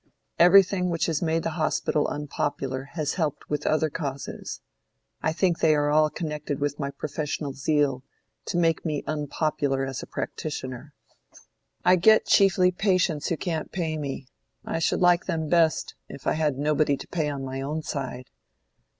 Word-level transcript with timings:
Everything 0.39 0.89
which 0.89 1.05
has 1.05 1.21
made 1.21 1.43
the 1.43 1.51
Hospital 1.51 2.07
unpopular 2.07 2.85
has 2.93 3.13
helped 3.13 3.51
with 3.51 3.67
other 3.67 3.91
causes—I 3.91 5.31
think 5.31 5.59
they 5.59 5.75
are 5.75 5.91
all 5.91 6.09
connected 6.09 6.59
with 6.59 6.79
my 6.79 6.89
professional 6.89 7.53
zeal—to 7.53 8.57
make 8.57 8.83
me 8.83 9.03
unpopular 9.05 9.85
as 9.85 10.01
a 10.01 10.07
practitioner. 10.07 10.95
I 11.85 11.97
get 11.97 12.25
chiefly 12.25 12.71
patients 12.71 13.27
who 13.29 13.37
can't 13.37 13.71
pay 13.71 13.95
me. 13.95 14.25
I 14.65 14.79
should 14.79 15.01
like 15.01 15.27
them 15.27 15.49
best, 15.49 15.93
if 16.09 16.25
I 16.25 16.33
had 16.33 16.57
nobody 16.57 16.97
to 16.97 17.07
pay 17.07 17.29
on 17.29 17.45
my 17.45 17.61
own 17.61 17.83
side." 17.83 18.31